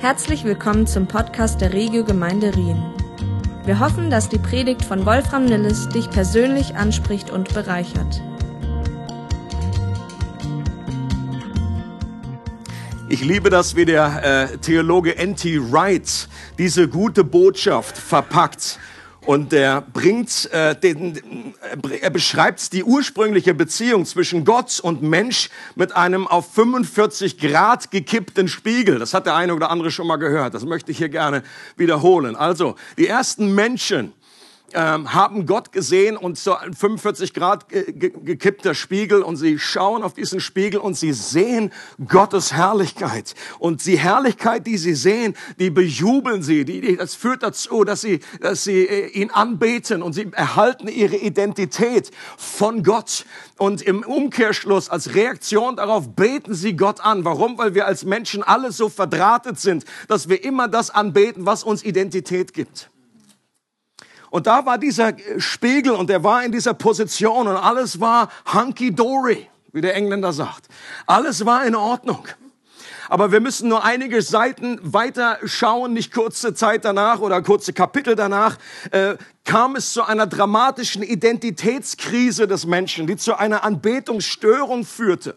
[0.00, 2.80] Herzlich willkommen zum Podcast der Regio Gemeinde Rien.
[3.64, 8.22] Wir hoffen, dass die Predigt von Wolfram Nilles dich persönlich anspricht und bereichert.
[13.08, 15.72] Ich liebe das, wie der äh, Theologe N.T.
[15.72, 16.28] Wright
[16.58, 18.78] diese gute Botschaft verpackt.
[19.28, 21.52] Und er bringt, äh, den,
[22.00, 28.48] er beschreibt die ursprüngliche Beziehung zwischen Gott und Mensch mit einem auf 45 Grad gekippten
[28.48, 28.98] Spiegel.
[28.98, 30.54] Das hat der eine oder andere schon mal gehört.
[30.54, 31.42] Das möchte ich hier gerne
[31.76, 32.36] wiederholen.
[32.36, 34.14] Also, die ersten Menschen,
[34.74, 40.02] ähm, haben Gott gesehen und so ein 45 Grad ge gekippter Spiegel und sie schauen
[40.02, 41.72] auf diesen Spiegel und sie sehen
[42.06, 43.34] Gottes Herrlichkeit.
[43.58, 46.64] Und die Herrlichkeit, die sie sehen, die bejubeln sie.
[46.64, 50.88] Die, die, das führt dazu, dass sie, dass sie äh, ihn anbeten und sie erhalten
[50.88, 53.24] ihre Identität von Gott.
[53.56, 57.24] Und im Umkehrschluss, als Reaktion darauf, beten sie Gott an.
[57.24, 57.58] Warum?
[57.58, 61.84] Weil wir als Menschen alle so verdrahtet sind, dass wir immer das anbeten, was uns
[61.84, 62.90] Identität gibt.
[64.30, 69.48] Und da war dieser Spiegel und er war in dieser Position und alles war hunky-dory,
[69.72, 70.68] wie der Engländer sagt.
[71.06, 72.26] Alles war in Ordnung.
[73.08, 78.14] Aber wir müssen nur einige Seiten weiter schauen, nicht kurze Zeit danach oder kurze Kapitel
[78.14, 78.58] danach,
[78.90, 85.36] äh, kam es zu einer dramatischen Identitätskrise des Menschen, die zu einer Anbetungsstörung führte.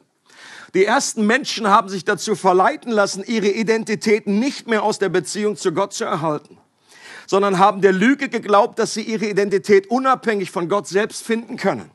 [0.73, 5.55] Die ersten Menschen haben sich dazu verleiten lassen, ihre Identität nicht mehr aus der Beziehung
[5.55, 6.60] zu Gott zu erhalten
[7.31, 11.89] sondern haben der Lüge geglaubt, dass sie ihre Identität unabhängig von Gott selbst finden können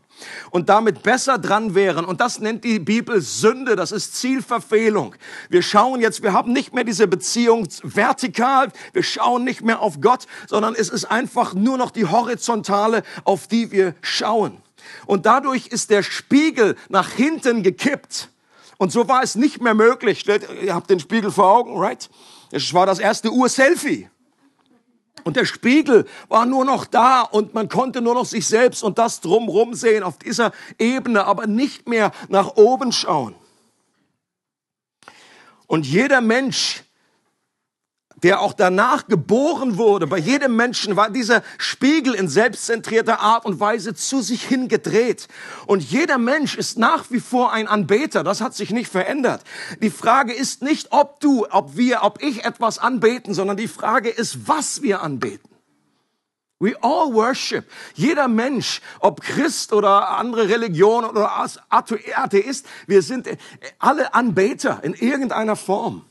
[0.51, 2.07] und damit besser dran wären.
[2.07, 5.15] Und das nennt die Bibel Sünde, das ist Zielverfehlung.
[5.51, 10.01] Wir schauen jetzt, wir haben nicht mehr diese Beziehung vertikal, wir schauen nicht mehr auf
[10.01, 14.57] Gott, sondern es ist einfach nur noch die horizontale, auf die wir schauen.
[15.05, 18.31] Und dadurch ist der Spiegel nach hinten gekippt.
[18.79, 20.27] Und so war es nicht mehr möglich.
[20.63, 22.09] Ihr habt den Spiegel vor Augen, right?
[22.53, 24.09] Es war das erste Ur-Selfie.
[25.27, 28.97] Und der Spiegel war nur noch da und man konnte nur noch sich selbst und
[28.97, 33.35] das drumrum sehen auf dieser Ebene, aber nicht mehr nach oben schauen.
[35.67, 36.85] Und jeder Mensch
[38.23, 40.07] der auch danach geboren wurde.
[40.07, 45.29] Bei jedem Menschen war dieser Spiegel in selbstzentrierter Art und Weise zu sich hingedreht.
[45.67, 48.25] Und jeder Mensch ist nach wie vor ein Anbeter.
[48.25, 49.43] Das hat sich nicht verändert.
[49.83, 54.09] Die Frage ist nicht, ob du, ob wir, ob ich etwas anbeten, sondern die Frage
[54.09, 55.51] ist, was wir anbeten.
[56.59, 57.67] We all worship.
[57.95, 61.31] Jeder Mensch, ob Christ oder andere Religion oder
[61.69, 63.29] Atheist, wir sind
[63.79, 66.07] alle Anbeter in irgendeiner Form.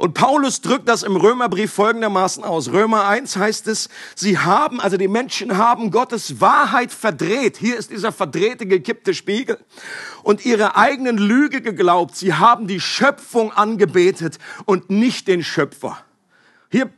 [0.00, 2.70] Und Paulus drückt das im Römerbrief folgendermaßen aus.
[2.72, 7.58] Römer 1 heißt es, sie haben, also die Menschen haben Gottes Wahrheit verdreht.
[7.58, 9.58] Hier ist dieser verdrehte, gekippte Spiegel.
[10.22, 12.16] Und ihre eigenen Lüge geglaubt.
[12.16, 15.98] Sie haben die Schöpfung angebetet und nicht den Schöpfer.
[16.70, 16.88] Hier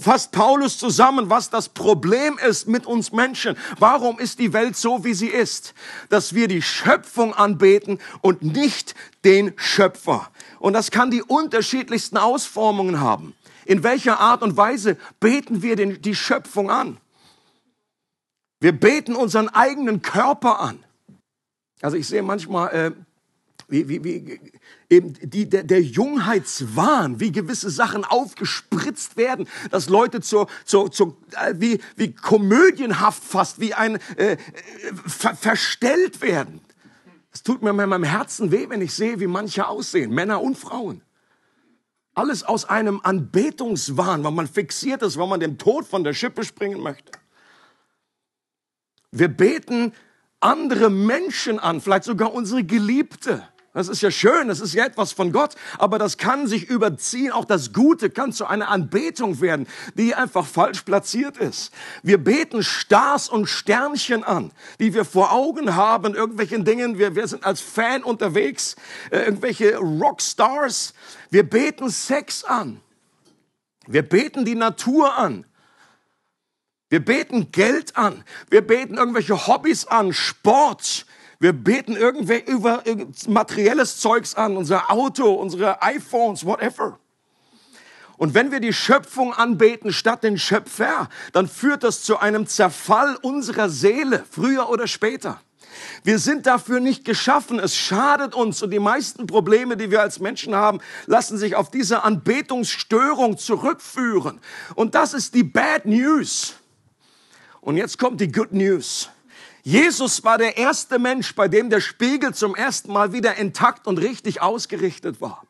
[0.00, 3.56] fasst Paulus zusammen, was das Problem ist mit uns Menschen.
[3.78, 5.74] Warum ist die Welt so, wie sie ist?
[6.08, 10.28] Dass wir die Schöpfung anbeten und nicht den Schöpfer.
[10.58, 13.34] Und das kann die unterschiedlichsten Ausformungen haben.
[13.64, 16.98] In welcher Art und Weise beten wir den, die Schöpfung an?
[18.60, 20.82] Wir beten unseren eigenen Körper an.
[21.80, 22.92] Also ich sehe manchmal äh,
[23.68, 24.40] wie, wie, wie,
[24.88, 31.16] eben die, der, der Jungheitswahn, wie gewisse Sachen aufgespritzt werden, dass Leute zur, zur, zur,
[31.32, 34.38] äh, wie, wie komödienhaft fast, wie ein äh, äh,
[35.06, 36.60] ver, verstellt werden.
[37.30, 40.56] Es tut mir in meinem Herzen weh, wenn ich sehe, wie manche aussehen, Männer und
[40.56, 41.02] Frauen.
[42.14, 46.44] Alles aus einem Anbetungswahn, weil man fixiert ist, weil man dem Tod von der Schippe
[46.44, 47.12] springen möchte.
[49.12, 49.92] Wir beten
[50.40, 53.46] andere Menschen an, vielleicht sogar unsere Geliebte.
[53.78, 57.30] Das ist ja schön, das ist ja etwas von Gott, aber das kann sich überziehen.
[57.30, 61.72] Auch das Gute kann zu einer Anbetung werden, die einfach falsch platziert ist.
[62.02, 64.50] Wir beten Stars und Sternchen an,
[64.80, 66.98] die wir vor Augen haben, irgendwelchen Dingen.
[66.98, 68.74] Wir, wir sind als Fan unterwegs,
[69.12, 70.92] äh, irgendwelche Rockstars.
[71.30, 72.80] Wir beten Sex an.
[73.86, 75.44] Wir beten die Natur an.
[76.88, 78.24] Wir beten Geld an.
[78.50, 81.06] Wir beten irgendwelche Hobbys an, Sport.
[81.40, 82.82] Wir beten irgendwer über
[83.28, 86.98] materielles Zeugs an, unser Auto, unsere iPhones, whatever.
[88.16, 93.16] Und wenn wir die Schöpfung anbeten statt den Schöpfer, dann führt das zu einem Zerfall
[93.22, 95.40] unserer Seele, früher oder später.
[96.02, 97.60] Wir sind dafür nicht geschaffen.
[97.60, 98.60] Es schadet uns.
[98.62, 104.40] Und die meisten Probleme, die wir als Menschen haben, lassen sich auf diese Anbetungsstörung zurückführen.
[104.74, 106.54] Und das ist die Bad News.
[107.60, 109.10] Und jetzt kommt die Good News.
[109.68, 113.98] Jesus war der erste Mensch, bei dem der Spiegel zum ersten Mal wieder intakt und
[113.98, 115.46] richtig ausgerichtet war.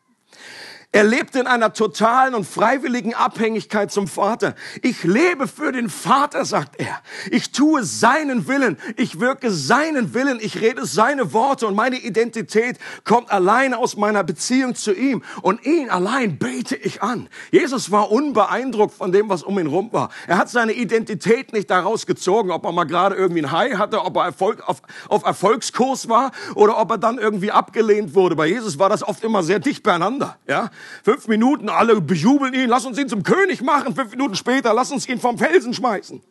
[0.91, 4.55] Er lebte in einer totalen und freiwilligen Abhängigkeit zum Vater.
[4.81, 6.99] Ich lebe für den Vater, sagt er.
[7.29, 8.75] Ich tue seinen Willen.
[8.97, 10.39] Ich wirke seinen Willen.
[10.41, 15.21] Ich rede seine Worte und meine Identität kommt allein aus meiner Beziehung zu ihm.
[15.43, 17.29] Und ihn allein bete ich an.
[17.51, 20.09] Jesus war unbeeindruckt von dem, was um ihn rum war.
[20.25, 24.03] Er hat seine Identität nicht daraus gezogen, ob er mal gerade irgendwie ein High hatte,
[24.03, 28.35] ob er Erfolg, auf, auf Erfolgskurs war oder ob er dann irgendwie abgelehnt wurde.
[28.35, 30.37] Bei Jesus war das oft immer sehr dicht beieinander.
[30.47, 30.71] Ja?
[31.03, 33.95] Fünf Minuten, alle bejubeln ihn, lass uns ihn zum König machen.
[33.95, 36.21] Fünf Minuten später, lass uns ihn vom Felsen schmeißen.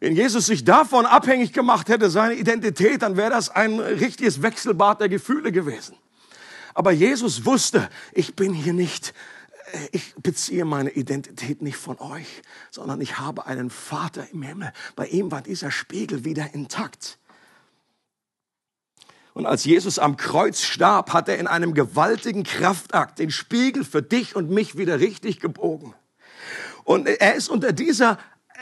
[0.00, 5.00] Wenn Jesus sich davon abhängig gemacht hätte, seine Identität, dann wäre das ein richtiges Wechselbad
[5.00, 5.94] der Gefühle gewesen.
[6.72, 9.12] Aber Jesus wusste, ich bin hier nicht,
[9.72, 14.72] äh, ich beziehe meine Identität nicht von euch, sondern ich habe einen Vater im Himmel.
[14.96, 17.19] Bei ihm war dieser Spiegel wieder intakt.
[19.40, 24.02] Und als Jesus am Kreuz starb, hat er in einem gewaltigen Kraftakt den Spiegel für
[24.02, 25.94] dich und mich wieder richtig gebogen.
[26.84, 28.18] Und er ist unter dieser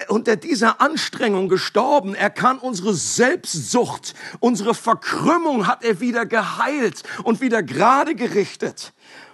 [0.06, 2.14] unter dieser Anstrengung gestorben.
[2.14, 8.92] Er kann unsere Selbstsucht, unsere Verkrümmung hat er wieder geheilt und wieder gerade gerichtet,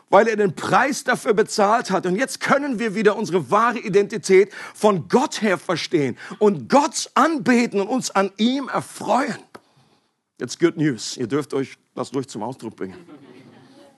[0.08, 2.06] weil er den Preis dafür bezahlt hat.
[2.06, 7.82] Und jetzt können wir wieder unsere wahre Identität von Gott her verstehen und Gott anbeten
[7.82, 9.36] und uns an ihm erfreuen.
[10.40, 11.16] Jetzt good news.
[11.16, 12.96] Ihr dürft euch das durch zum Ausdruck bringen.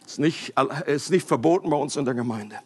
[0.05, 0.55] Ist nicht,
[0.87, 2.57] ist nicht verboten bei uns in der Gemeinde.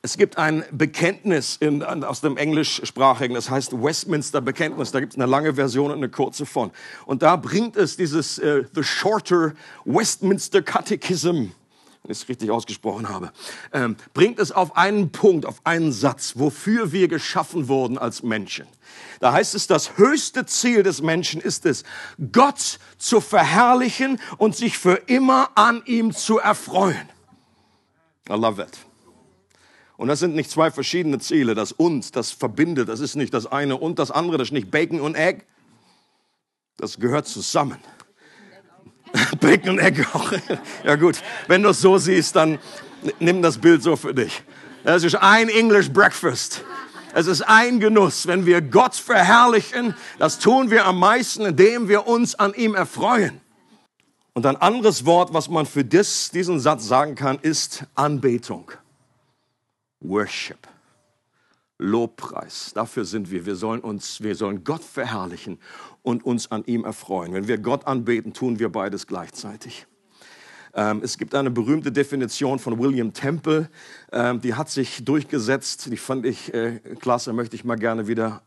[0.00, 4.92] Es gibt ein Bekenntnis in, aus dem Englischsprachigen, das heißt Westminster Bekenntnis.
[4.92, 6.70] Da gibt es eine lange Version und eine kurze von.
[7.04, 9.54] Und da bringt es dieses äh, The Shorter
[9.84, 11.50] Westminster Catechism,
[12.08, 13.32] wenn ich es richtig ausgesprochen habe,
[13.70, 18.66] ähm, bringt es auf einen Punkt, auf einen Satz, wofür wir geschaffen wurden als Menschen.
[19.20, 21.84] Da heißt es, das höchste Ziel des Menschen ist es,
[22.32, 27.10] Gott zu verherrlichen und sich für immer an ihm zu erfreuen.
[28.30, 28.78] I love it.
[29.98, 31.54] Und das sind nicht zwei verschiedene Ziele.
[31.54, 34.70] Das und, das verbindet, das ist nicht das eine und das andere, das ist nicht
[34.70, 35.44] Bacon und Egg.
[36.78, 37.76] Das gehört zusammen.
[39.40, 40.32] Bacon und Egg auch.
[40.84, 42.58] Ja gut, wenn du es so siehst, dann
[43.20, 44.42] nimm das Bild so für dich.
[44.84, 46.64] Das ist ein English Breakfast.
[47.14, 49.94] Es ist ein Genuss, wenn wir Gott verherrlichen.
[50.18, 53.40] Das tun wir am meisten, indem wir uns an ihm erfreuen.
[54.34, 58.70] Und ein anderes Wort, was man für das, diesen Satz sagen kann, ist Anbetung.
[60.00, 60.68] Worship.
[61.78, 62.72] Lobpreis.
[62.74, 63.46] Dafür sind wir.
[63.46, 65.58] Wir sollen uns, wir sollen Gott verherrlichen
[66.02, 67.32] und uns an ihm erfreuen.
[67.32, 69.86] Wenn wir Gott anbeten, tun wir beides gleichzeitig.
[70.74, 73.68] Ähm, es gibt eine berühmte Definition von William Temple,
[74.12, 75.90] ähm, die hat sich durchgesetzt.
[75.90, 78.42] Die fand ich äh, klasse, möchte ich mal gerne wieder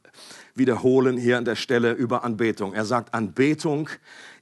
[0.56, 2.74] wiederholen hier an der Stelle über Anbetung.
[2.74, 3.90] Er sagt, Anbetung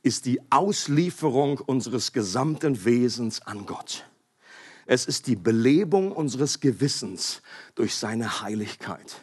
[0.01, 4.05] ist die Auslieferung unseres gesamten Wesens an Gott.
[4.85, 7.41] Es ist die Belebung unseres Gewissens
[7.75, 9.21] durch seine Heiligkeit.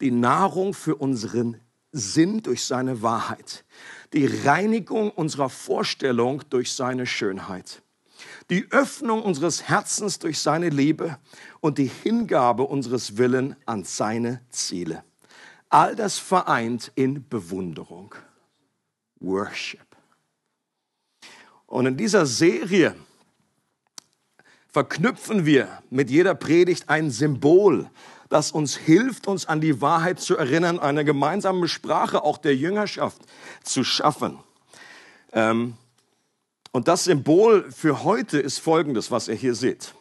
[0.00, 1.60] Die Nahrung für unseren
[1.96, 3.64] Sinn durch seine Wahrheit.
[4.12, 7.82] Die Reinigung unserer Vorstellung durch seine Schönheit.
[8.50, 11.18] Die Öffnung unseres Herzens durch seine Liebe
[11.60, 15.04] und die Hingabe unseres Willen an seine Ziele.
[15.68, 18.14] All das vereint in Bewunderung.
[19.20, 19.80] Worship.
[21.66, 22.94] Und in dieser Serie
[24.68, 27.90] verknüpfen wir mit jeder Predigt ein Symbol,
[28.28, 33.20] das uns hilft, uns an die Wahrheit zu erinnern, eine gemeinsame Sprache auch der Jüngerschaft
[33.62, 34.38] zu schaffen.
[35.32, 35.74] Ähm,
[36.72, 39.94] und das Symbol für heute ist folgendes, was ihr hier seht.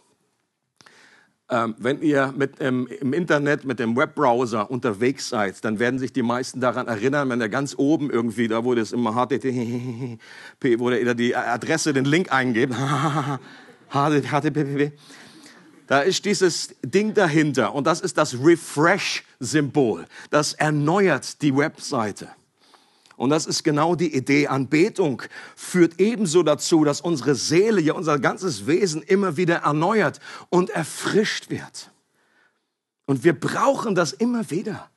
[1.47, 6.11] Ähm, wenn ihr mit, ähm, im Internet mit dem Webbrowser unterwegs seid, dann werden sich
[6.11, 10.17] die meisten daran erinnern, wenn er ganz oben irgendwie, da wo das immer HTTP,
[10.79, 12.73] wo der die Adresse, den Link eingebt,
[13.91, 14.91] HTTP.
[15.87, 20.05] Da ist dieses Ding dahinter und das ist das Refresh-Symbol.
[20.31, 22.29] Das erneuert die Webseite.
[23.17, 24.47] Und das ist genau die Idee.
[24.47, 25.21] Anbetung
[25.55, 31.49] führt ebenso dazu, dass unsere Seele, ja unser ganzes Wesen immer wieder erneuert und erfrischt
[31.49, 31.91] wird.
[33.05, 34.89] Und wir brauchen das immer wieder.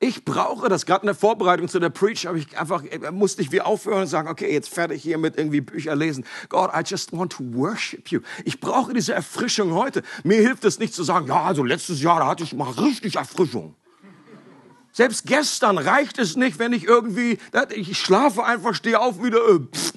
[0.00, 0.86] Ich brauche das.
[0.86, 4.02] Gerade in der Vorbereitung zu der Preach habe ich einfach, äh, musste ich wie aufhören
[4.02, 6.24] und sagen, okay, jetzt fertig hier mit irgendwie Bücher lesen.
[6.48, 8.20] God, I just want to worship you.
[8.44, 10.02] Ich brauche diese Erfrischung heute.
[10.22, 13.16] Mir hilft es nicht zu sagen, ja, also letztes Jahr, da hatte ich mal richtig
[13.16, 13.74] Erfrischung.
[14.92, 17.38] Selbst gestern reicht es nicht, wenn ich irgendwie,
[17.74, 19.92] ich schlafe einfach, stehe auf wieder, äh, pff,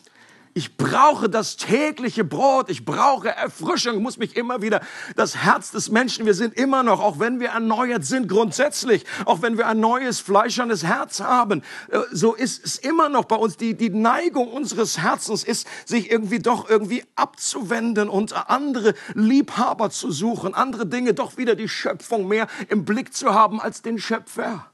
[0.53, 2.69] Ich brauche das tägliche Brot.
[2.69, 3.95] Ich brauche Erfrischung.
[3.95, 4.81] Ich muss mich immer wieder
[5.15, 6.25] das Herz des Menschen.
[6.25, 10.19] Wir sind immer noch, auch wenn wir erneuert sind, grundsätzlich, auch wenn wir ein neues
[10.19, 13.55] fleischernes Herz haben, äh, so ist es immer noch bei uns.
[13.55, 20.11] Die, die Neigung unseres Herzens ist, sich irgendwie doch irgendwie abzuwenden und andere Liebhaber zu
[20.11, 24.65] suchen, andere Dinge, doch wieder die Schöpfung mehr im Blick zu haben als den Schöpfer.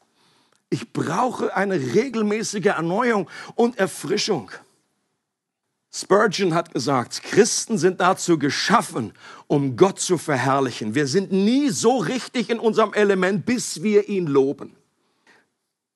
[0.69, 4.51] Ich brauche eine regelmäßige Erneuerung und Erfrischung.
[5.94, 9.13] Spurgeon hat gesagt, Christen sind dazu geschaffen,
[9.48, 10.96] um Gott zu verherrlichen.
[10.96, 14.75] Wir sind nie so richtig in unserem Element, bis wir ihn loben.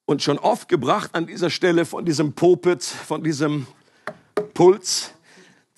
[0.05, 3.67] Und schon oft gebracht an dieser Stelle von diesem Pulpit, von diesem
[4.53, 5.12] Puls,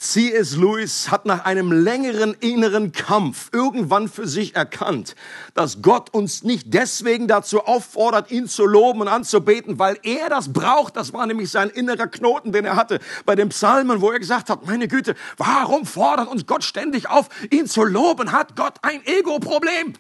[0.04, 0.58] C.S.
[0.58, 5.16] Lewis hat nach einem längeren inneren Kampf irgendwann für sich erkannt,
[5.54, 10.52] dass Gott uns nicht deswegen dazu auffordert, ihn zu loben und anzubeten, weil er das
[10.52, 10.98] braucht.
[10.98, 14.50] Das war nämlich sein innerer Knoten, den er hatte bei den Psalmen, wo er gesagt
[14.50, 18.34] hat, meine Güte, warum fordert uns Gott ständig auf, ihn zu loben?
[18.34, 19.94] Hat Gott ein Ego-Problem?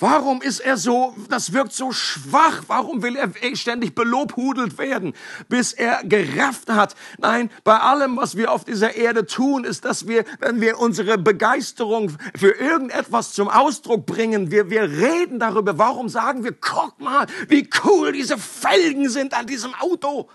[0.00, 2.64] Warum ist er so, das wirkt so schwach?
[2.66, 5.14] Warum will er ständig belobhudelt werden,
[5.48, 6.96] bis er gerafft hat?
[7.18, 11.16] Nein, bei allem, was wir auf dieser Erde tun, ist, dass wir, wenn wir unsere
[11.16, 15.78] Begeisterung für irgendetwas zum Ausdruck bringen, wir, wir reden darüber.
[15.78, 20.28] Warum sagen wir, guck mal, wie cool diese Felgen sind an diesem Auto?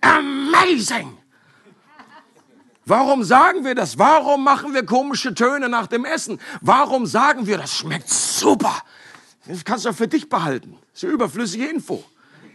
[0.00, 1.18] Amazing!
[2.86, 3.98] Warum sagen wir das?
[3.98, 6.40] Warum machen wir komische Töne nach dem Essen?
[6.62, 8.82] Warum sagen wir, das schmeckt super?
[9.46, 10.78] Das kannst du auch für dich behalten.
[10.92, 12.04] Das ist ja überflüssige Info.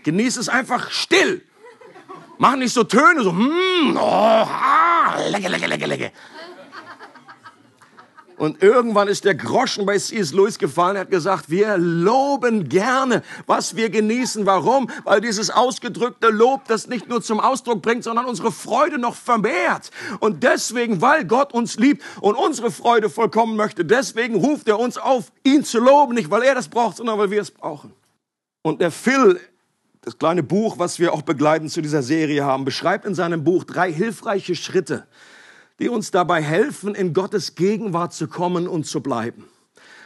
[0.03, 1.41] Genieß es einfach still.
[2.37, 6.11] Mach nicht so Töne, so, mm, oh, ah, lecke, lecke, lecke, lecke.
[8.37, 10.31] Und irgendwann ist der Groschen bei C.S.
[10.31, 10.95] Lewis gefallen.
[10.95, 14.45] Er hat gesagt, wir loben gerne, was wir genießen.
[14.45, 14.91] Warum?
[15.05, 19.89] Weil dieses ausgedrückte Lob das nicht nur zum Ausdruck bringt, sondern unsere Freude noch vermehrt.
[20.19, 24.99] Und deswegen, weil Gott uns liebt und unsere Freude vollkommen möchte, deswegen ruft er uns
[24.99, 26.13] auf, ihn zu loben.
[26.13, 27.91] Nicht, weil er das braucht, sondern weil wir es brauchen.
[28.61, 29.39] Und der Phil,
[30.01, 33.63] das kleine Buch, was wir auch begleitend zu dieser Serie haben, beschreibt in seinem Buch
[33.63, 35.07] drei hilfreiche Schritte,
[35.79, 39.45] die uns dabei helfen, in Gottes Gegenwart zu kommen und zu bleiben.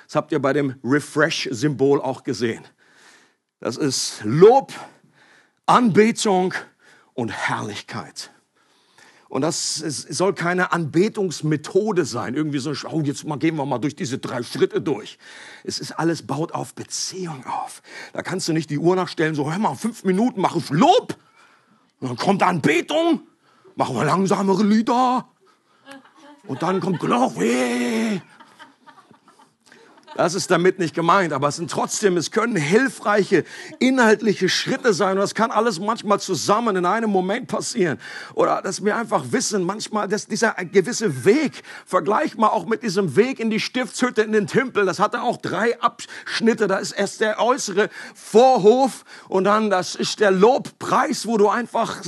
[0.06, 2.64] Das habt ihr bei dem Refresh-Symbol auch gesehen.
[3.60, 4.74] Das ist Lob,
[5.66, 6.54] Anbetung
[7.14, 8.32] und Herrlichkeit.
[9.30, 12.36] Und das soll keine Anbetungsmethode sein.
[12.36, 15.18] Irgendwie so, oh, jetzt mal gehen wir mal durch diese drei Schritte durch.
[15.64, 17.82] Es ist alles baut auf Beziehung auf.
[18.12, 21.16] Da kannst du nicht die Uhr nachstellen, so, hör mal, fünf Minuten mache ich Lob.
[22.02, 23.22] Und dann kommt Anbetung.
[23.76, 25.31] Machen wir langsamere Lieder.
[26.48, 28.22] Und dann kommt Glory.
[30.16, 33.46] Das ist damit nicht gemeint, aber es sind trotzdem, es können hilfreiche
[33.80, 35.12] inhaltliche Schritte sein.
[35.12, 37.98] Und das kann alles manchmal zusammen in einem Moment passieren.
[38.34, 43.16] Oder dass wir einfach wissen, manchmal, dass dieser gewisse Weg, vergleich mal auch mit diesem
[43.16, 46.68] Weg in die Stiftshütte in den Tempel, das hatte auch drei Abschnitte.
[46.68, 52.02] Da ist erst der äußere Vorhof und dann das ist der Lobpreis, wo du einfach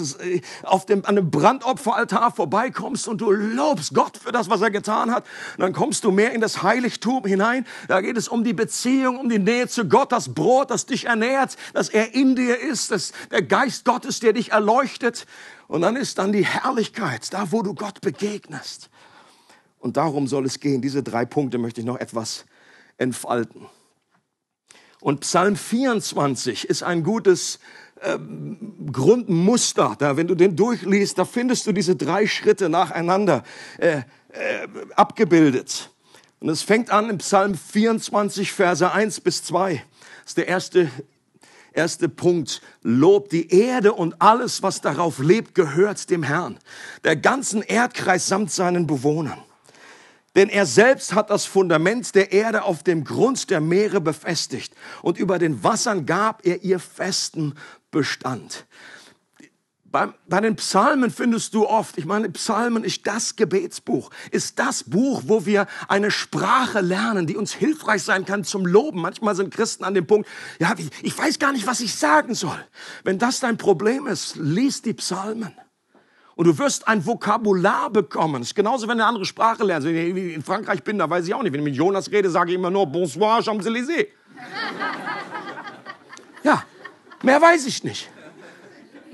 [0.64, 5.12] auf dem, an dem Brandopferaltar vorbeikommst und du lobst Gott für das, was er getan
[5.12, 5.26] hat.
[5.58, 7.66] Und dann kommst du mehr in das Heiligtum hinein.
[7.88, 11.06] Da geht es um die Beziehung, um die Nähe zu Gott, das Brot, das dich
[11.06, 15.26] ernährt, dass er in dir ist, dass der Geist Gottes, der dich erleuchtet.
[15.68, 18.90] Und dann ist dann die Herrlichkeit, da wo du Gott begegnest.
[19.80, 20.82] Und darum soll es gehen.
[20.82, 22.46] Diese drei Punkte möchte ich noch etwas
[22.98, 23.68] entfalten.
[25.00, 27.60] Und Psalm 24 ist ein gutes
[28.02, 28.18] äh,
[28.92, 29.96] Grundmuster.
[29.98, 33.44] Da, wenn du den durchliest, da findest du diese drei Schritte nacheinander
[33.78, 33.98] äh,
[34.30, 35.93] äh, abgebildet.
[36.44, 39.76] Und es fängt an im Psalm 24, Verse 1 bis 2.
[39.76, 39.82] Das
[40.26, 40.92] ist der erste,
[41.72, 42.62] erste Punkt.
[42.82, 46.60] Lob die Erde und alles, was darauf lebt, gehört dem Herrn.
[47.06, 49.42] Der ganzen Erdkreis samt seinen Bewohnern.
[50.36, 55.18] Denn er selbst hat das Fundament der Erde auf dem Grund der Meere befestigt und
[55.18, 57.54] über den Wassern gab er ihr festen
[57.90, 58.66] Bestand.
[59.94, 64.86] Bei, bei den Psalmen findest du oft, ich meine, Psalmen ist das Gebetsbuch, ist das
[64.86, 69.02] Buch, wo wir eine Sprache lernen, die uns hilfreich sein kann zum Loben.
[69.02, 72.34] Manchmal sind Christen an dem Punkt, ja, ich, ich weiß gar nicht, was ich sagen
[72.34, 72.58] soll.
[73.04, 75.54] Wenn das dein Problem ist, lies die Psalmen.
[76.34, 78.42] Und du wirst ein Vokabular bekommen.
[78.42, 79.88] Das ist genauso, wenn du eine andere Sprache lernst.
[79.88, 81.54] Wenn ich in Frankreich bin, da weiß ich auch nicht.
[81.54, 84.08] Wenn ich mit Jonas rede, sage ich immer nur Bonsoir, Champs-Élysées.
[86.44, 86.64] Ja,
[87.22, 88.10] mehr weiß ich nicht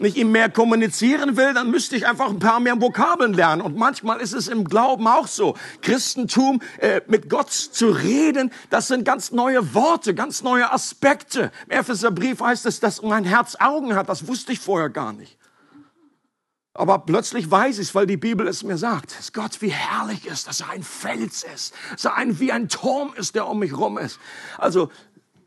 [0.02, 3.62] mit ihm mehr kommunizieren will, dann müsste ich einfach ein paar mehr Vokabeln lernen.
[3.62, 5.56] Und manchmal ist es im Glauben auch so.
[5.82, 11.52] Christentum, äh, mit Gott zu reden, das sind ganz neue Worte, ganz neue Aspekte.
[11.68, 14.10] Im Epheserbrief heißt es, dass mein Herz Augen hat.
[14.10, 15.38] Das wusste ich vorher gar nicht.
[16.74, 20.26] Aber plötzlich weiß ich es, weil die Bibel es mir sagt, dass Gott wie herrlich
[20.26, 23.60] ist, dass er ein Fels ist, dass er ein, wie ein Turm ist, der um
[23.60, 24.18] mich rum ist.
[24.58, 24.90] Also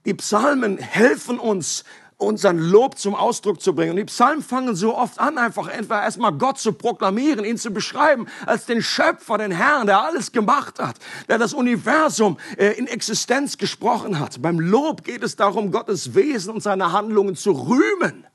[0.04, 1.84] die Psalmen helfen uns,
[2.22, 3.90] unseren Lob zum Ausdruck zu bringen.
[3.90, 7.70] Und die Psalmen fangen so oft an, einfach etwa erstmal Gott zu proklamieren, ihn zu
[7.70, 10.96] beschreiben als den Schöpfer, den Herrn, der alles gemacht hat,
[11.28, 14.40] der das Universum äh, in Existenz gesprochen hat.
[14.40, 18.26] Beim Lob geht es darum, Gottes Wesen und seine Handlungen zu rühmen.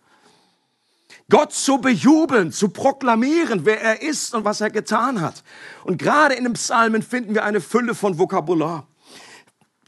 [1.29, 5.44] Gott zu bejubeln, zu proklamieren, wer er ist und was er getan hat.
[5.84, 8.88] Und gerade in den Psalmen finden wir eine Fülle von Vokabular,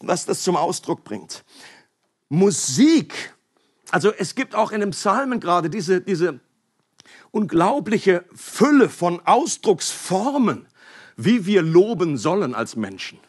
[0.01, 1.46] was das zum Ausdruck bringt.
[2.27, 3.34] Musik
[3.91, 6.39] also es gibt auch in den Psalmen gerade diese, diese
[7.31, 10.67] unglaubliche Fülle von Ausdrucksformen,
[11.17, 13.19] wie wir loben sollen als Menschen.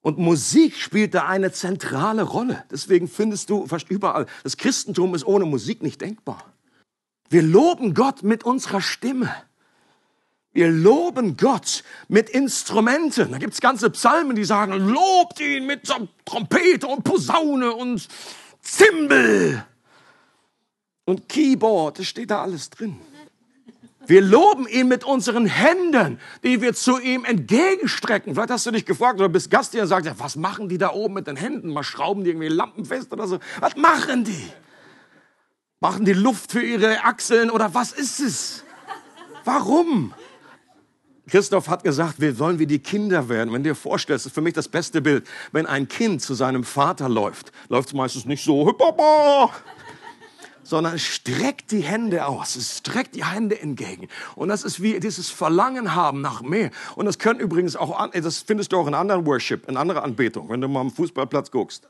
[0.00, 2.64] Und Musik spielt da eine zentrale Rolle.
[2.70, 6.52] Deswegen findest du fast überall, das Christentum ist ohne Musik nicht denkbar.
[7.28, 9.34] Wir loben Gott mit unserer Stimme.
[10.52, 13.32] Wir loben Gott mit Instrumenten.
[13.32, 15.82] Da gibt's ganze Psalmen, die sagen, lobt ihn mit
[16.24, 18.08] Trompete und Posaune und
[18.60, 19.64] Zimbel
[21.04, 22.98] und Keyboard, das steht da alles drin.
[24.08, 28.34] Wir loben ihn mit unseren Händen, die wir zu ihm entgegenstrecken.
[28.34, 30.94] Vielleicht hast du dich gefragt oder bist Gast hier und sagst, was machen die da
[30.94, 31.74] oben mit den Händen?
[31.74, 33.38] Mal schrauben die irgendwie Lampen fest oder so.
[33.60, 34.50] Was machen die?
[35.80, 38.64] Machen die Luft für ihre Achseln oder was ist es?
[39.44, 40.14] Warum?
[41.28, 43.52] Christoph hat gesagt, wir sollen wie die Kinder werden.
[43.52, 45.26] Wenn du dir vorstellst, das ist für mich das beste Bild.
[45.52, 48.74] Wenn ein Kind zu seinem Vater läuft, läuft es meistens nicht so,
[50.62, 54.08] sondern streckt die Hände aus, streckt die Hände entgegen.
[54.34, 56.70] Und das ist wie dieses Verlangen haben nach mehr.
[56.94, 60.50] Und das können übrigens auch, das findest du auch in anderen Worship, in anderer Anbetung,
[60.50, 61.88] wenn du mal am Fußballplatz guckst.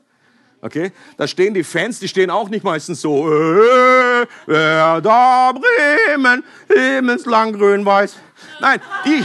[0.61, 0.91] Okay?
[1.17, 8.17] Da stehen die Fans, die stehen auch nicht meistens so, äh, da Bremen, himmelslang grün-weiß.
[8.59, 9.23] Nein, die,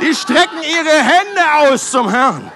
[0.00, 2.52] die strecken ihre Hände aus zum Herrn.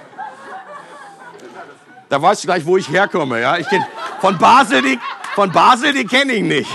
[2.07, 3.41] Da weißt du gleich, wo ich herkomme.
[3.41, 3.57] Ja?
[3.57, 3.85] Ich kenn,
[4.21, 4.99] von Basel, die,
[5.35, 6.71] von Basel, die kenne ich nicht.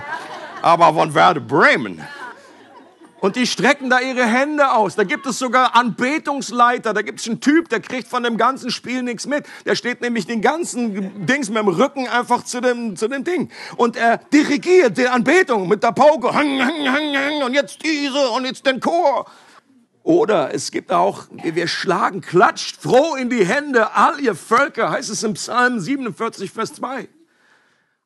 [0.62, 2.02] Aber von Werder Bremen.
[3.20, 4.94] Und die strecken da ihre Hände aus.
[4.94, 6.92] Da gibt es sogar Anbetungsleiter.
[6.92, 9.46] Da gibt es einen Typ, der kriegt von dem ganzen Spiel nichts mit.
[9.64, 13.50] Der steht nämlich den ganzen Dings mit dem Rücken einfach zu dem, zu dem Ding.
[13.76, 16.28] Und er dirigiert die Anbetung mit der Pauke.
[16.28, 19.26] Und jetzt diese und jetzt den Chor.
[20.02, 25.10] Oder es gibt auch, wir schlagen, klatscht froh in die Hände, all ihr Völker, heißt
[25.10, 27.08] es im Psalm 47, Vers 2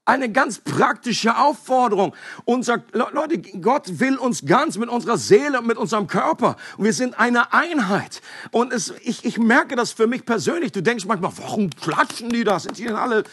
[0.04, 2.14] eine ganz praktische Aufforderung.
[2.44, 6.56] Unser, Leute, Gott will uns ganz mit unserer Seele und mit unserem Körper.
[6.76, 8.20] Und wir sind eine Einheit.
[8.50, 10.72] Und es, ich, ich merke das für mich persönlich.
[10.72, 12.58] Du denkst manchmal, warum klatschen die da?
[12.58, 13.24] Sind die denn alle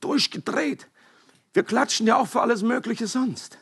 [0.00, 0.86] durchgedreht?
[1.54, 3.58] Wir klatschen ja auch für alles Mögliche sonst.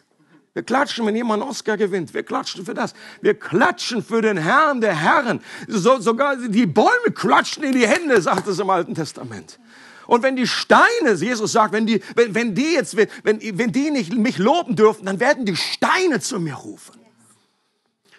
[0.53, 2.15] Wir klatschen, wenn jemand einen Oscar gewinnt.
[2.15, 2.95] Wir klatschen für das.
[3.21, 5.41] Wir klatschen für den Herrn der Herren.
[5.67, 9.59] So, sogar die Bäume klatschen in die Hände, sagt es im Alten Testament.
[10.07, 13.91] Und wenn die Steine, Jesus sagt, wenn die, wenn, wenn die jetzt, wenn, wenn die
[13.91, 17.05] nicht mich loben dürfen, dann werden die Steine zu mir rufen.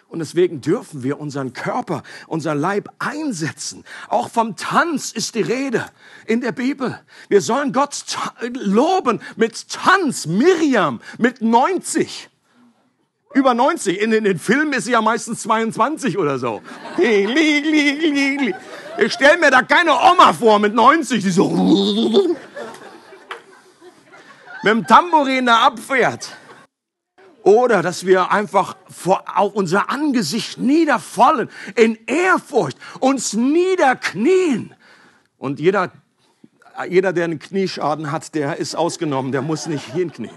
[0.08, 3.84] Und deswegen dürfen wir unseren Körper, unser Leib einsetzen.
[4.08, 5.84] Auch vom Tanz ist die Rede
[6.26, 6.98] in der Bibel.
[7.28, 8.04] Wir sollen Gott
[8.40, 10.26] loben mit Tanz.
[10.26, 12.30] Miriam mit 90.
[13.34, 14.00] Über 90.
[14.00, 16.62] In, in den Filmen ist sie ja meistens 22 oder so.
[18.98, 21.48] Ich stelle mir da keine Oma vor mit 90, die so
[24.62, 26.36] mit dem Tambourin da abfährt.
[27.42, 34.74] Oder dass wir einfach vor, auf unser Angesicht niederfallen, in Ehrfurcht, uns niederknien.
[35.38, 35.92] Und jeder,
[36.88, 40.36] jeder, der einen Knieschaden hat, der ist ausgenommen, der muss nicht hinknien.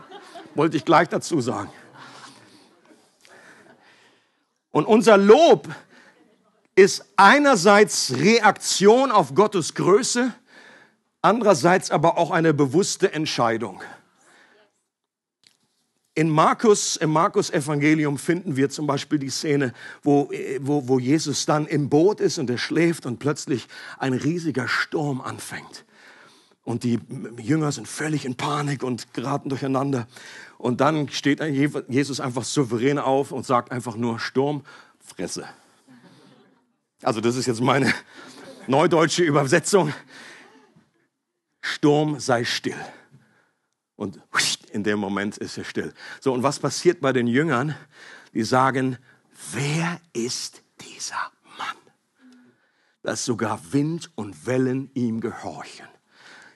[0.54, 1.72] Wollte ich gleich dazu sagen.
[4.72, 5.67] Und unser Lob
[6.80, 10.34] ist einerseits Reaktion auf Gottes Größe,
[11.22, 13.82] andererseits aber auch eine bewusste Entscheidung.
[16.15, 21.46] In Markus, im Markus Evangelium finden wir zum Beispiel die Szene, wo, wo, wo Jesus
[21.46, 25.84] dann im Boot ist und er schläft und plötzlich ein riesiger Sturm anfängt.
[26.63, 27.00] Und die
[27.39, 30.08] Jünger sind völlig in Panik und geraten durcheinander.
[30.58, 31.42] Und dann steht
[31.89, 34.63] Jesus einfach souverän auf und sagt einfach nur Sturm,
[35.02, 35.46] Fresse.
[37.02, 37.94] Also das ist jetzt meine
[38.68, 39.94] neudeutsche Übersetzung.
[41.62, 42.76] Sturm sei still.
[43.96, 44.20] Und
[44.72, 45.94] in dem Moment ist er still.
[46.22, 47.76] So, und was passiert bei den Jüngern?
[48.34, 48.98] Die sagen,
[49.52, 51.78] wer ist dieser Mann?
[53.02, 55.88] Dass sogar Wind und Wellen ihm gehorchen.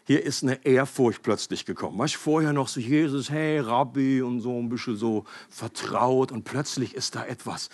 [0.05, 1.97] Hier ist eine Ehrfurcht plötzlich gekommen.
[1.97, 6.93] Weißt vorher noch so Jesus, hey Rabbi und so ein bisschen so vertraut und plötzlich
[6.95, 7.69] ist da etwas,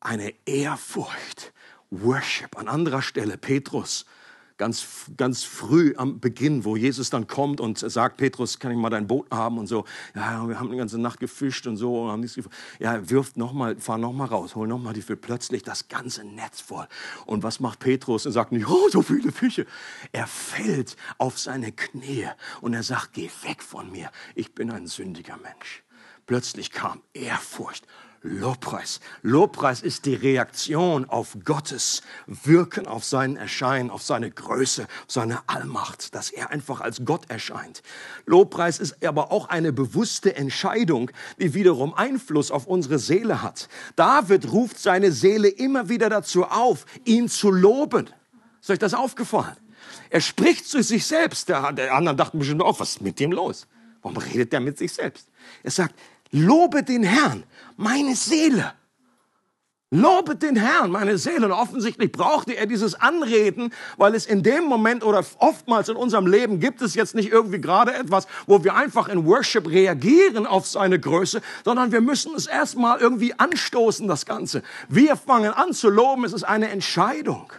[0.00, 1.52] eine Ehrfurcht,
[1.90, 2.56] Worship.
[2.56, 4.06] An anderer Stelle, Petrus,
[4.56, 8.90] ganz, ganz früh am Beginn, wo Jesus dann kommt und sagt, Petrus, kann ich mal
[8.90, 9.84] dein Boot haben und so.
[10.14, 12.02] Ja, wir haben die ganze Nacht gefischt und so.
[12.02, 12.38] Und haben nichts
[12.78, 15.16] ja, wirft noch mal, fahr noch mal raus, hol noch mal die Fische.
[15.16, 16.86] Plötzlich das ganze Netz voll.
[17.26, 18.26] Und was macht Petrus?
[18.26, 19.66] Er sagt nicht, oh, so viele Fische.
[20.12, 22.28] Er fällt auf seine Knie
[22.60, 24.10] und er sagt, geh weg von mir.
[24.34, 25.82] Ich bin ein sündiger Mensch.
[26.26, 27.86] Plötzlich kam Ehrfurcht,
[28.26, 29.00] Lobpreis.
[29.22, 35.40] Lobpreis ist die Reaktion auf Gottes Wirken, auf sein Erscheinen, auf seine Größe, auf seine
[35.48, 37.82] Allmacht, dass er einfach als Gott erscheint.
[38.26, 43.68] Lobpreis ist aber auch eine bewusste Entscheidung, die wiederum Einfluss auf unsere Seele hat.
[43.94, 48.10] David ruft seine Seele immer wieder dazu auf, ihn zu loben.
[48.60, 49.56] Ist euch das aufgefallen?
[50.10, 51.48] Er spricht zu sich selbst.
[51.48, 53.66] Der, der anderen dachten bestimmt auch, was ist mit dem los?
[54.02, 55.28] Warum redet der mit sich selbst?
[55.62, 55.94] Er sagt,
[56.30, 57.44] Lobe den Herrn,
[57.76, 58.72] meine Seele.
[59.92, 61.46] Lobe den Herrn, meine Seele.
[61.46, 66.26] Und offensichtlich brauchte er dieses Anreden, weil es in dem Moment oder oftmals in unserem
[66.26, 70.66] Leben gibt es jetzt nicht irgendwie gerade etwas, wo wir einfach in Worship reagieren auf
[70.66, 74.64] seine Größe, sondern wir müssen es erstmal irgendwie anstoßen, das Ganze.
[74.88, 77.52] Wir fangen an zu loben, es ist eine Entscheidung.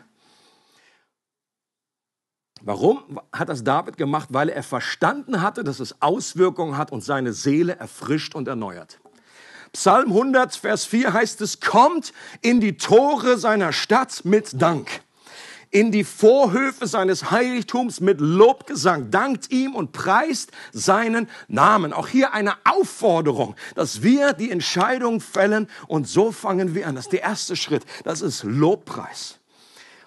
[2.67, 4.27] Warum hat das David gemacht?
[4.34, 8.99] Weil er verstanden hatte, dass es Auswirkungen hat und seine Seele erfrischt und erneuert.
[9.71, 14.89] Psalm 100, Vers 4 heißt es, kommt in die Tore seiner Stadt mit Dank,
[15.71, 21.93] in die Vorhöfe seines Heiligtums mit Lobgesang, dankt ihm und preist seinen Namen.
[21.93, 26.95] Auch hier eine Aufforderung, dass wir die Entscheidung fällen und so fangen wir an.
[26.95, 27.86] Das ist der erste Schritt.
[28.03, 29.37] Das ist Lobpreis.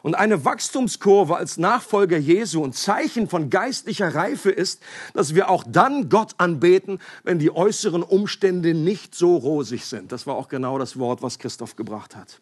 [0.02, 4.82] Und eine Wachstumskurve als Nachfolger Jesu und Zeichen von geistlicher Reife ist,
[5.12, 10.12] dass wir auch dann Gott anbeten, wenn die äußeren Umstände nicht so rosig sind.
[10.12, 12.40] Das war auch genau das Wort, was Christoph gebracht hat.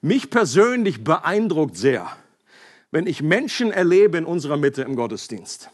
[0.00, 2.08] Mich persönlich beeindruckt sehr,
[2.92, 5.70] wenn ich Menschen erlebe in unserer Mitte im Gottesdienst,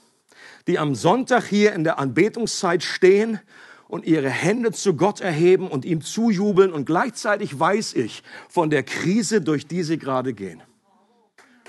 [0.66, 3.38] die am Sonntag hier in der Anbetungszeit stehen
[3.86, 8.82] und ihre Hände zu Gott erheben und ihm zujubeln und gleichzeitig weiß ich von der
[8.82, 10.62] Krise, durch die sie gerade gehen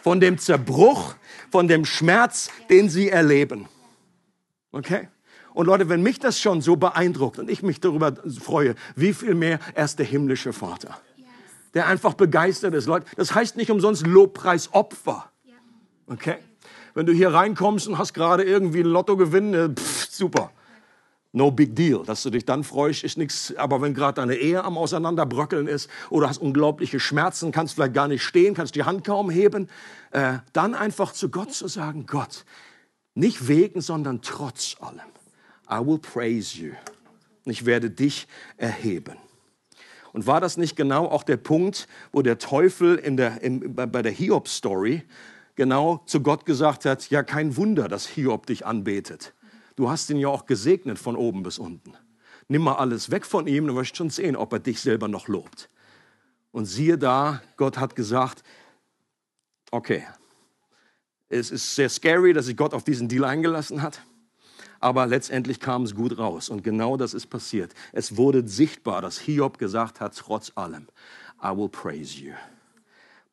[0.04, 1.16] von dem Zerbruch,
[1.50, 3.70] von dem Schmerz, den sie erleben.
[4.74, 5.08] Okay?
[5.54, 9.34] Und Leute, wenn mich das schon so beeindruckt und ich mich darüber freue, wie viel
[9.34, 11.00] mehr erst der himmlische Vater,
[11.74, 12.86] der einfach begeistert ist.
[12.86, 15.32] Leute, das heißt nicht umsonst Lobpreisopfer.
[16.08, 16.36] Okay?
[16.96, 20.52] Wenn du hier reinkommst und hast gerade irgendwie ein Lottogewinn, äh, pff, super
[21.34, 22.04] no big deal.
[22.06, 23.54] Dass du dich dann freust, ist nichts.
[23.58, 28.08] Aber wenn gerade deine Ehe am Auseinanderbröckeln ist oder hast unglaubliche Schmerzen, kannst vielleicht gar
[28.08, 29.68] nicht stehen, kannst die Hand kaum heben,
[30.12, 32.46] äh, dann einfach zu Gott zu sagen, Gott,
[33.16, 35.00] nicht wegen, sondern trotz allem.
[35.70, 36.72] I will praise you.
[37.46, 39.18] Ich werde dich erheben.
[40.14, 44.02] Und war das nicht genau auch der Punkt, wo der Teufel in der, in, bei
[44.02, 45.04] der Hiob-Story
[45.56, 49.34] genau zu Gott gesagt hat, ja kein Wunder, dass Hiob dich anbetet.
[49.76, 51.94] Du hast ihn ja auch gesegnet von oben bis unten.
[52.48, 55.28] Nimm mal alles weg von ihm, du wirst schon sehen, ob er dich selber noch
[55.28, 55.70] lobt.
[56.52, 58.44] Und siehe da, Gott hat gesagt,
[59.72, 60.06] okay,
[61.30, 64.02] es ist sehr scary, dass sich Gott auf diesen Deal eingelassen hat.
[64.80, 66.50] Aber letztendlich kam es gut raus.
[66.50, 67.74] Und genau das ist passiert.
[67.92, 70.88] Es wurde sichtbar, dass Hiob gesagt hat, trotz allem,
[71.42, 72.34] I will praise you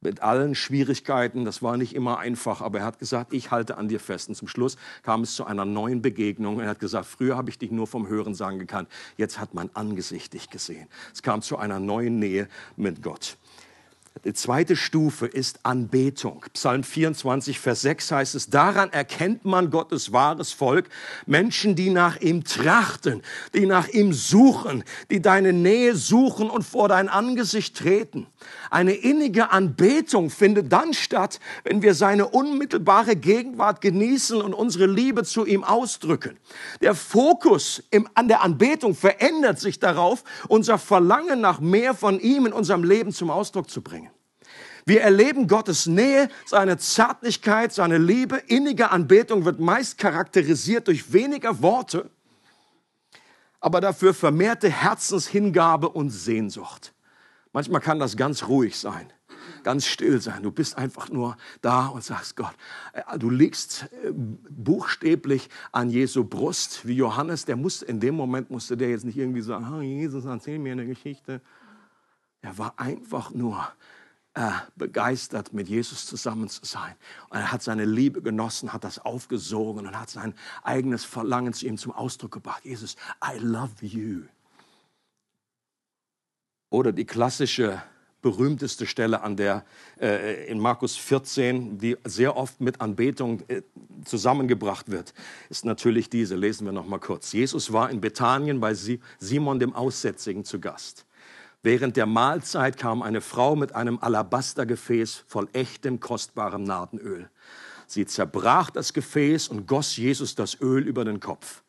[0.01, 1.45] mit allen Schwierigkeiten.
[1.45, 4.29] Das war nicht immer einfach, aber er hat gesagt, ich halte an dir fest.
[4.29, 6.61] Und zum Schluss kam es zu einer neuen Begegnung.
[6.61, 8.89] Er hat gesagt, früher habe ich dich nur vom Hören sagen gekannt.
[9.17, 10.89] Jetzt hat mein Angesicht dich gesehen.
[11.13, 13.37] Es kam zu einer neuen Nähe mit Gott.
[14.27, 16.45] Die zweite Stufe ist Anbetung.
[16.53, 20.91] Psalm 24, Vers 6 heißt es, daran erkennt man Gottes wahres Volk,
[21.25, 23.23] Menschen, die nach ihm trachten,
[23.55, 28.27] die nach ihm suchen, die deine Nähe suchen und vor dein Angesicht treten.
[28.71, 35.25] Eine innige Anbetung findet dann statt, wenn wir seine unmittelbare Gegenwart genießen und unsere Liebe
[35.25, 36.37] zu ihm ausdrücken.
[36.83, 42.45] Der Fokus im, an der Anbetung verändert sich darauf, unser Verlangen nach mehr von ihm
[42.45, 44.10] in unserem Leben zum Ausdruck zu bringen.
[44.91, 48.39] Wir erleben Gottes Nähe, seine Zärtlichkeit, seine Liebe.
[48.49, 52.11] Innige Anbetung wird meist charakterisiert durch weniger Worte,
[53.61, 56.93] aber dafür vermehrte Herzenshingabe und Sehnsucht.
[57.53, 59.13] Manchmal kann das ganz ruhig sein,
[59.63, 60.43] ganz still sein.
[60.43, 62.55] Du bist einfach nur da und sagst Gott,
[62.93, 68.51] äh, du liegst äh, buchstäblich an Jesu Brust, wie Johannes, der musste, in dem Moment
[68.51, 71.41] musste der jetzt nicht irgendwie sagen, oh, Jesus, erzähl mir eine Geschichte.
[72.43, 73.69] Er war einfach nur
[74.35, 76.95] äh, begeistert, mit Jesus zusammen zu sein.
[77.31, 81.67] Und er hat seine Liebe genossen, hat das aufgesogen und hat sein eigenes Verlangen zu
[81.67, 82.65] ihm zum Ausdruck gebracht.
[82.65, 84.23] Jesus, I love you.
[86.71, 87.83] Oder die klassische
[88.23, 89.65] berühmteste Stelle, an der
[90.01, 93.63] äh, in Markus 14, die sehr oft mit Anbetung äh,
[94.05, 95.15] zusammengebracht wird,
[95.49, 96.37] ist natürlich diese.
[96.37, 97.33] Lesen wir noch mal kurz.
[97.33, 98.75] Jesus war in Bethanien bei
[99.19, 101.07] Simon dem Aussätzigen zu Gast.
[101.63, 107.29] Während der Mahlzeit kam eine Frau mit einem Alabastergefäß voll echtem, kostbarem Nardenöl.
[107.87, 111.63] Sie zerbrach das Gefäß und goss Jesus das Öl über den Kopf.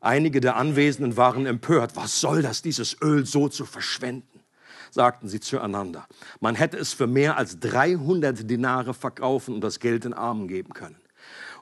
[0.00, 1.94] Einige der Anwesenden waren empört.
[1.94, 4.40] Was soll das, dieses Öl so zu verschwenden?
[4.90, 6.06] sagten sie zueinander.
[6.40, 10.72] Man hätte es für mehr als 300 Dinare verkaufen und das Geld den Armen geben
[10.72, 10.96] können.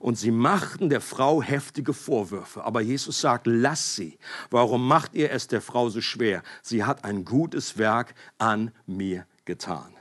[0.00, 2.64] Und sie machten der Frau heftige Vorwürfe.
[2.64, 4.18] Aber Jesus sagt, lass sie.
[4.50, 6.42] Warum macht ihr es der Frau so schwer?
[6.62, 9.94] Sie hat ein gutes Werk an mir getan.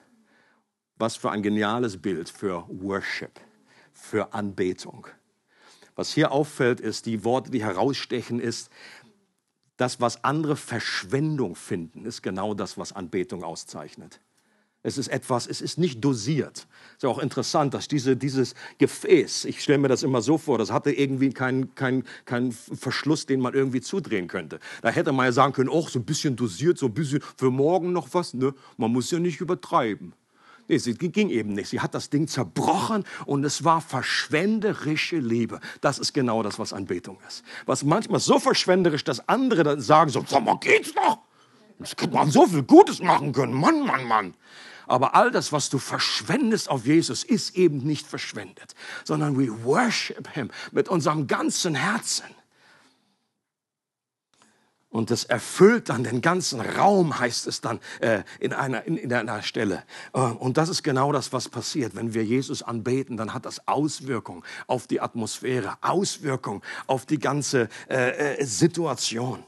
[0.98, 3.40] Was für ein geniales Bild für Worship,
[3.92, 5.08] für Anbetung.
[5.96, 8.70] Was hier auffällt, ist, die Worte, die herausstechen, ist,
[9.78, 14.20] das, was andere Verschwendung finden, ist genau das, was Anbetung auszeichnet.
[14.88, 16.66] Es ist etwas, es ist nicht dosiert.
[16.92, 20.58] Es ist auch interessant, dass diese, dieses Gefäß, ich stelle mir das immer so vor,
[20.58, 24.62] das hatte irgendwie keinen kein, kein Verschluss, den man irgendwie zudrehen könnte.
[24.82, 27.52] Da hätte man ja sagen können, auch so ein bisschen dosiert, so ein bisschen für
[27.52, 28.34] morgen noch was.
[28.34, 28.54] Ne?
[28.78, 30.14] Man muss ja nicht übertreiben.
[30.70, 31.68] Nee, sie ging eben nicht.
[31.68, 35.60] Sie hat das Ding zerbrochen und es war verschwenderische Liebe.
[35.82, 37.44] Das ist genau das, was Anbetung ist.
[37.66, 41.20] Was manchmal so verschwenderisch, dass andere dann sagen so, sag mal, geht's doch?
[41.78, 43.54] Das könnte man so viel Gutes machen können.
[43.54, 44.34] Mann, Mann, Mann.
[44.88, 48.74] Aber all das, was du verschwendest auf Jesus, ist eben nicht verschwendet,
[49.04, 52.26] sondern we worship him mit unserem ganzen Herzen.
[54.90, 59.14] Und das erfüllt dann den ganzen Raum, heißt es dann äh, in, einer, in, in
[59.14, 59.84] einer Stelle.
[60.14, 61.94] Äh, und das ist genau das, was passiert.
[61.96, 67.68] Wenn wir Jesus anbeten, dann hat das Auswirkungen auf die Atmosphäre, Auswirkungen auf die ganze
[67.90, 69.44] äh, äh, Situation.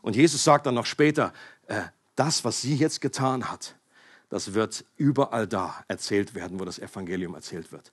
[0.00, 1.32] Und Jesus sagt dann noch später,
[1.66, 1.82] äh,
[2.14, 3.76] das, was sie jetzt getan hat,
[4.28, 7.92] das wird überall da erzählt werden, wo das Evangelium erzählt wird.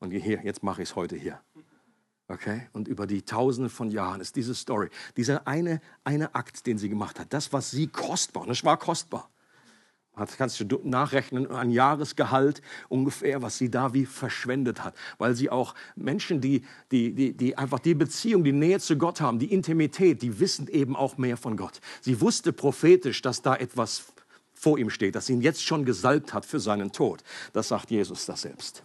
[0.00, 1.40] Und hier, jetzt mache ich es heute hier.
[2.28, 2.68] Okay?
[2.72, 6.88] Und über die Tausende von Jahren ist diese Story, dieser eine, eine Akt, den sie
[6.88, 9.30] gemacht hat, das, was sie kostbar, und es war kostbar,
[10.26, 14.94] das kannst du nachrechnen, ein Jahresgehalt ungefähr, was sie da wie verschwendet hat.
[15.18, 19.20] Weil sie auch Menschen, die, die, die, die einfach die Beziehung, die Nähe zu Gott
[19.20, 21.80] haben, die Intimität, die wissen eben auch mehr von Gott.
[22.00, 24.06] Sie wusste prophetisch, dass da etwas
[24.58, 27.22] vor ihm steht, das ihn jetzt schon gesalbt hat für seinen Tod.
[27.52, 28.82] Das sagt Jesus das selbst.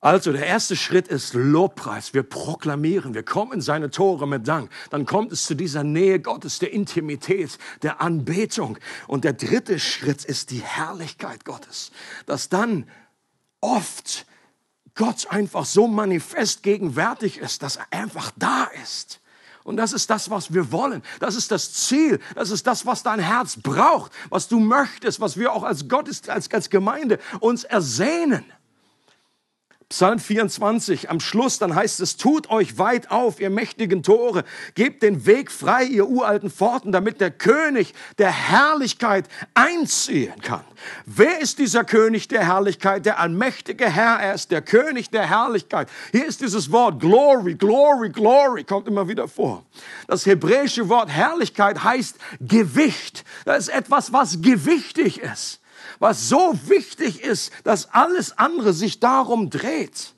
[0.00, 2.14] Also der erste Schritt ist Lobpreis.
[2.14, 4.70] Wir proklamieren, wir kommen in seine Tore mit Dank.
[4.90, 8.78] Dann kommt es zu dieser Nähe Gottes, der Intimität, der Anbetung.
[9.08, 11.90] Und der dritte Schritt ist die Herrlichkeit Gottes.
[12.26, 12.88] Dass dann
[13.60, 14.26] oft
[14.94, 19.20] Gott einfach so manifest gegenwärtig ist, dass er einfach da ist.
[19.66, 21.02] Und das ist das, was wir wollen.
[21.18, 22.20] Das ist das Ziel.
[22.36, 26.28] Das ist das, was dein Herz braucht, was du möchtest, was wir auch als Gottes,
[26.28, 28.44] als, als Gemeinde uns ersehnen.
[29.88, 34.42] Psalm 24 am Schluss, dann heißt es, tut euch weit auf, ihr mächtigen Tore,
[34.74, 40.64] gebt den Weg frei, ihr uralten Pforten, damit der König der Herrlichkeit einziehen kann.
[41.04, 43.06] Wer ist dieser König der Herrlichkeit?
[43.06, 45.88] Der allmächtige Herr, er ist der König der Herrlichkeit.
[46.10, 49.64] Hier ist dieses Wort Glory, Glory, Glory, kommt immer wieder vor.
[50.08, 53.24] Das hebräische Wort Herrlichkeit heißt Gewicht.
[53.44, 55.60] Das ist etwas, was gewichtig ist
[55.98, 60.14] was so wichtig ist, dass alles andere sich darum dreht.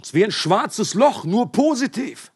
[0.00, 2.32] Es ist wie ein schwarzes Loch, nur positiv.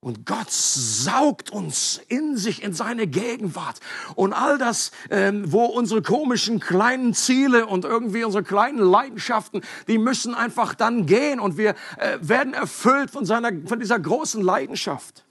[0.00, 3.80] Und Gott saugt uns in sich, in seine Gegenwart.
[4.14, 9.98] Und all das, ähm, wo unsere komischen kleinen Ziele und irgendwie unsere kleinen Leidenschaften, die
[9.98, 15.24] müssen einfach dann gehen und wir äh, werden erfüllt von, seiner, von dieser großen Leidenschaft.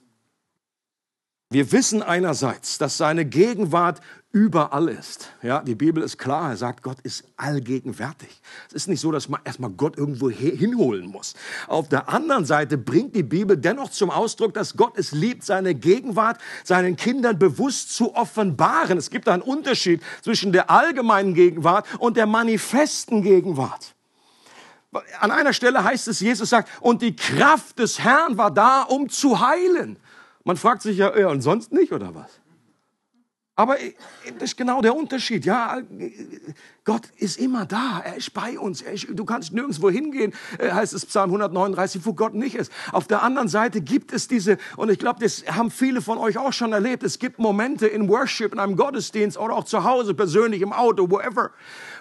[1.50, 5.30] Wir wissen einerseits, dass seine Gegenwart überall ist.
[5.40, 8.28] Ja, die Bibel ist klar, er sagt, Gott ist allgegenwärtig.
[8.68, 11.32] Es ist nicht so, dass man erstmal Gott irgendwo hinholen muss.
[11.66, 15.74] Auf der anderen Seite bringt die Bibel dennoch zum Ausdruck, dass Gott es liebt, seine
[15.74, 18.98] Gegenwart seinen Kindern bewusst zu offenbaren.
[18.98, 23.94] Es gibt einen Unterschied zwischen der allgemeinen Gegenwart und der manifesten Gegenwart.
[25.18, 29.08] An einer Stelle heißt es, Jesus sagt, und die Kraft des Herrn war da, um
[29.08, 29.98] zu heilen.
[30.48, 32.40] Man fragt sich ja, ja und sonst nicht oder was?
[33.54, 33.76] Aber
[34.38, 35.44] das ist genau der Unterschied.
[35.44, 35.82] Ja,
[36.84, 38.00] Gott ist immer da.
[38.02, 38.80] Er ist bei uns.
[38.80, 42.72] Ist, du kannst nirgendwo hingehen, äh, heißt es Psalm 139, wo Gott nicht ist.
[42.92, 46.38] Auf der anderen Seite gibt es diese, und ich glaube, das haben viele von euch
[46.38, 47.02] auch schon erlebt.
[47.02, 51.10] Es gibt Momente in Worship, in einem Gottesdienst oder auch zu Hause, persönlich im Auto,
[51.10, 51.50] wherever,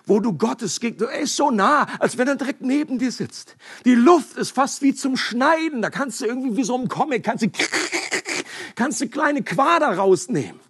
[0.06, 3.58] wo du Gottes Gegner, er ist so nah, als wenn er direkt neben dir sitzt.
[3.84, 5.82] Die Luft ist fast wie zum Schneiden.
[5.82, 7.50] Da kannst du irgendwie wie so ein Comic, kannst du,
[8.78, 10.62] kannst du kleine Quader rausnehmen.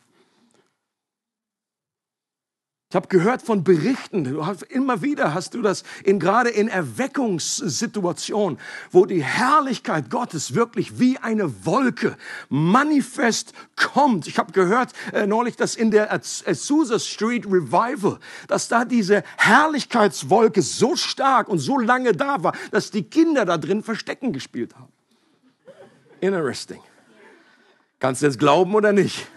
[2.89, 4.39] Ich habe gehört von Berichten,
[4.69, 8.57] immer wieder hast du das, in, gerade in Erweckungssituationen,
[8.91, 12.15] wo die Herrlichkeit Gottes wirklich wie eine Wolke
[12.47, 14.25] manifest kommt.
[14.27, 20.61] Ich habe gehört äh, neulich, dass in der Azusa Street Revival, dass da diese Herrlichkeitswolke
[20.61, 24.93] so stark und so lange da war, dass die Kinder da drin Verstecken gespielt haben.
[26.21, 26.79] Interesting.
[27.99, 29.27] Kannst du jetzt glauben oder nicht?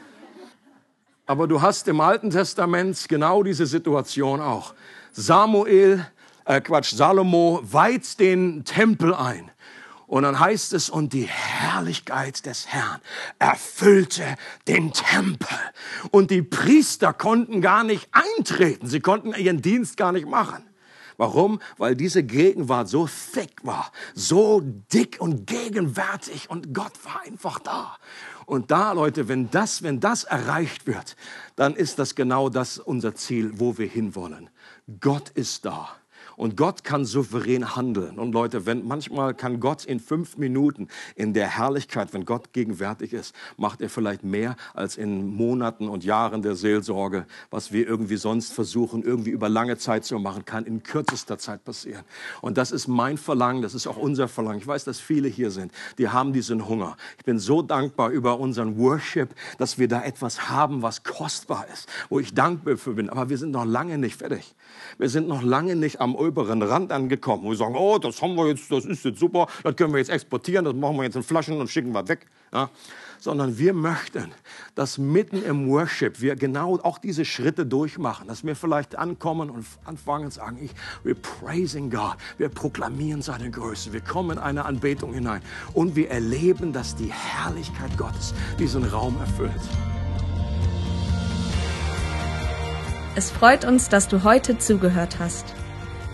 [1.26, 4.74] Aber du hast im Alten Testament genau diese Situation auch.
[5.12, 6.04] Samuel,
[6.44, 9.50] äh Quatsch, Salomo weiht den Tempel ein.
[10.06, 13.00] Und dann heißt es, und die Herrlichkeit des Herrn
[13.38, 14.24] erfüllte
[14.68, 15.56] den Tempel.
[16.10, 18.88] Und die Priester konnten gar nicht eintreten.
[18.88, 20.64] Sie konnten ihren Dienst gar nicht machen.
[21.20, 21.60] Warum?
[21.76, 27.98] Weil diese Gegenwart so thick war, so dick und gegenwärtig und Gott war einfach da.
[28.46, 31.16] Und da, Leute, wenn das, wenn das erreicht wird,
[31.56, 34.50] dann ist das genau das unser Ziel, wo wir hinwollen.
[35.00, 35.99] Gott ist da.
[36.40, 38.18] Und Gott kann souverän handeln.
[38.18, 43.12] Und Leute, wenn, manchmal kann Gott in fünf Minuten in der Herrlichkeit, wenn Gott gegenwärtig
[43.12, 48.16] ist, macht er vielleicht mehr als in Monaten und Jahren der Seelsorge, was wir irgendwie
[48.16, 52.04] sonst versuchen, irgendwie über lange Zeit zu machen, kann in kürzester Zeit passieren.
[52.40, 54.60] Und das ist mein Verlangen, das ist auch unser Verlangen.
[54.60, 56.96] Ich weiß, dass viele hier sind, die haben diesen Hunger.
[57.18, 61.86] Ich bin so dankbar über unseren Worship, dass wir da etwas haben, was kostbar ist,
[62.08, 63.10] wo ich dankbar für bin.
[63.10, 64.54] Aber wir sind noch lange nicht fertig.
[64.96, 68.46] Wir sind noch lange nicht am oberen Rand angekommen, wir sagen, oh, das haben wir
[68.46, 71.22] jetzt, das ist jetzt super, das können wir jetzt exportieren, das machen wir jetzt in
[71.22, 72.26] Flaschen und schicken wir weg.
[72.52, 72.70] Ja?
[73.18, 74.32] Sondern wir möchten,
[74.74, 79.66] dass mitten im Worship wir genau auch diese Schritte durchmachen, dass wir vielleicht ankommen und
[79.84, 80.70] anfangen und sagen, ich,
[81.04, 85.42] wir praising God, wir proklamieren seine Größe, wir kommen in eine Anbetung hinein
[85.74, 89.60] und wir erleben, dass die Herrlichkeit Gottes diesen Raum erfüllt.
[93.16, 95.44] Es freut uns, dass du heute zugehört hast.